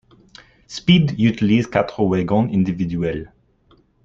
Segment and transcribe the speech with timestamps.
[0.65, 3.31] Speed utilise quatre wagons individuels.